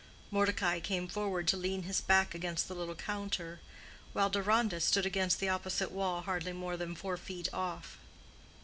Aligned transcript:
Mordecai 0.31 0.79
came 0.79 1.07
forward 1.07 1.47
to 1.47 1.55
lean 1.55 1.83
his 1.83 2.01
back 2.01 2.33
against 2.33 2.67
the 2.67 2.73
little 2.73 2.95
counter, 2.95 3.59
while 4.13 4.31
Deronda 4.31 4.79
stood 4.79 5.05
against 5.05 5.39
the 5.39 5.47
opposite 5.49 5.91
wall 5.91 6.21
hardly 6.21 6.53
more 6.53 6.75
than 6.75 6.95
four 6.95 7.17
feet 7.17 7.47
off. 7.53 7.99